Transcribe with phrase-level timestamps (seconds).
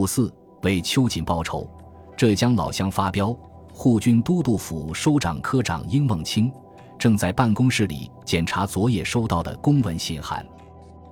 [0.00, 1.68] 五四为秋瑾报仇，
[2.16, 3.36] 浙江老乡发飙。
[3.70, 6.50] 护军都督府收长科长殷梦清
[6.98, 10.42] 正在办公室里检查昨夜收到的公文信函。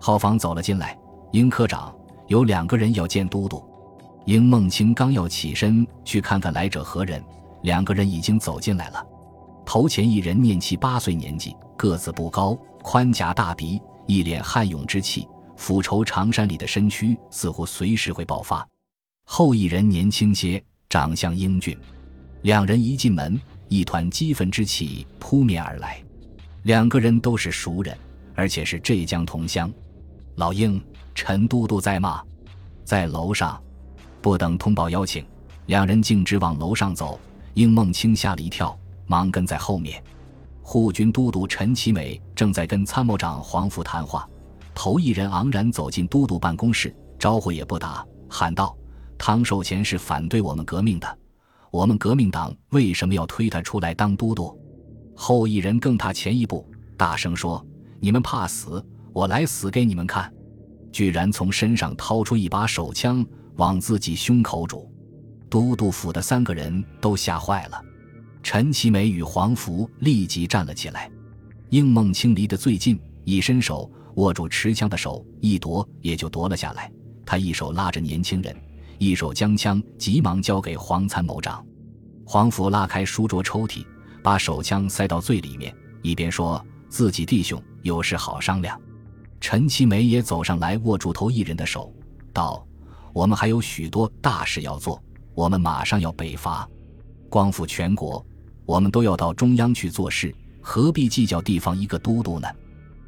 [0.00, 0.98] 号房走了进来，
[1.32, 1.94] 殷科长
[2.28, 3.62] 有两个人要见都督。
[4.24, 7.22] 殷梦清刚要起身去看看来者何人，
[7.60, 9.06] 两个人已经走进来了。
[9.66, 18.66] 头前一人年七八岁年纪，个子不高，宽颊大鼻，一脸悍勇之气，俯绸长衫里的身躯似乎随时会爆发。
[19.30, 21.76] 后一人年轻些，长相英俊。
[22.40, 26.02] 两人一进门，一团激愤之气扑面而来。
[26.62, 27.96] 两个人都是熟人，
[28.34, 29.70] 而且是浙江同乡。
[30.36, 30.82] 老鹰，
[31.14, 32.22] 陈都督在吗？
[32.84, 33.62] 在楼上。
[34.22, 35.26] 不等通报邀请，
[35.66, 37.20] 两人径直往楼上走。
[37.52, 38.76] 应梦清吓了一跳，
[39.06, 40.02] 忙跟在后面。
[40.62, 44.26] 护军都督陈其美正在跟参谋长黄福谈话。
[44.74, 48.74] 头一人昂然走进都督办公室，招呼也不打，喊道
[49.18, 51.18] ：“汤寿贤是反对我们革命的。”
[51.70, 54.58] 我们革命党为什么要推他出来当都督？
[55.14, 57.62] 后一人更踏前一步，大声说
[58.00, 60.32] ：“你们怕死，我来死给你们看！”
[60.90, 63.22] 居然从身上掏出一把手枪
[63.56, 64.90] 往自己胸口拄。
[65.50, 67.82] 都督府的三个人都吓坏了。
[68.42, 71.10] 陈其美与黄福立即站了起来。
[71.68, 76.90] 应梦清离得最近，一伸手握住持枪的手，一夺也就夺了下来。
[77.26, 78.56] 他一手拉着年轻人。
[78.98, 81.64] 一手将枪急忙交给黄参谋长，
[82.24, 83.86] 黄福拉开书桌抽屉，
[84.22, 88.78] 把手枪塞到最里面，一边说：“自己弟兄有事好商量。”
[89.40, 91.92] 陈其美也走上来，握住头一人的手，
[92.32, 92.66] 道
[93.14, 95.00] ：“我们还有许多大事要做，
[95.32, 96.68] 我们马上要北伐，
[97.28, 98.24] 光复全国，
[98.66, 102.48] 我们都要到中央去做事，何必计较地方一个都督呢？”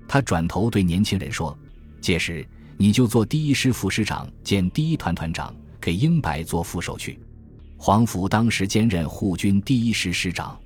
[0.06, 1.56] 他转头对年轻人说
[2.00, 7.18] ：“届时你就做第一师副师长兼第一团团长。”给英白做副手去。
[7.76, 10.58] 黄福当时兼任护军第一师师长，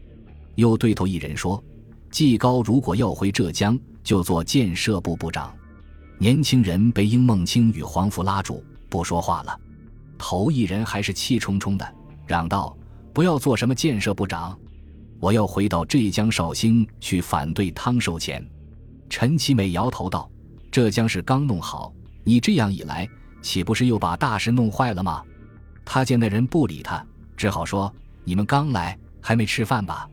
[0.56, 1.62] 又对头一人说
[2.10, 5.54] ：“季高如果要回浙江，就做建设部部长。”
[6.19, 9.60] 年轻人被殷梦清与黄福拉住，不说话了。
[10.19, 11.94] 头一人还是气冲冲的，
[12.26, 12.76] 嚷道
[13.12, 14.58] ：“不要做什么建设部长，
[15.20, 18.44] 我要回到浙江绍兴去反对汤寿钱。”
[19.08, 20.28] 陈其美摇头道
[20.70, 21.92] ：“浙江是刚弄好，
[22.24, 23.08] 你这样一来。”
[23.44, 25.22] 岂不是又把大事弄坏了吗？
[25.84, 27.05] 他见那人不理他，
[27.37, 27.94] 只好说
[28.25, 30.09] ：“你们刚来，还没吃饭吧？”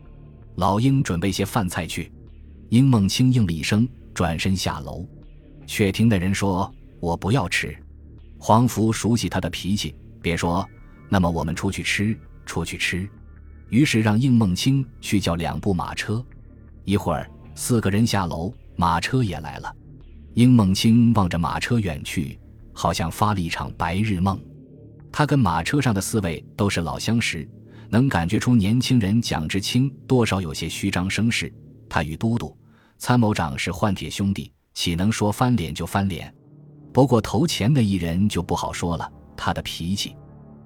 [0.56, 2.12] 老鹰准备些饭菜去。
[2.68, 5.08] 殷梦清应了一声，转身下楼，
[5.66, 7.74] 却听那人说：“我不要吃。”
[8.38, 10.68] 黄福熟悉他的脾气，别说，
[11.08, 12.16] 那么我们出去吃，
[12.46, 13.10] 出去吃。
[13.70, 16.24] 于是让应梦清去叫两部马车。
[16.84, 19.74] 一会儿，四个人下楼，马车也来了。
[20.34, 22.38] 应梦清望着马车远去。
[22.82, 24.42] 好像发了一场白日梦，
[25.12, 27.48] 他跟马车上的四位都是老相识，
[27.92, 31.54] 能感觉出年轻人蒋志清多少有些虚张声势。
[31.88, 32.58] 他与都督、
[32.98, 36.34] 参谋长是换铁兄弟，岂能说翻脸就翻脸？
[36.92, 40.16] 不过头前的一人就不好说了，他的脾气。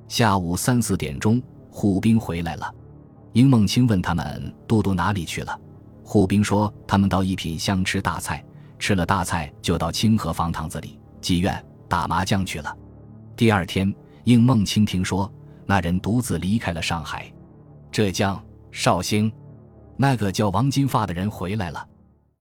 [0.07, 2.73] 下午三四点钟，护兵回来了，
[3.33, 5.59] 殷梦清问他们都督哪里去了，
[6.01, 8.41] 护兵说他们到一品香吃大菜，
[8.79, 11.61] 吃了大菜就到清河房堂子里妓院。
[11.95, 12.77] 打麻将去了。
[13.37, 13.95] 第二天，
[14.25, 15.33] 应孟清听说
[15.65, 17.31] 那人独自离开了上海、
[17.89, 18.37] 浙江、
[18.69, 19.31] 绍兴，
[19.95, 21.87] 那个叫王金发的人回来了。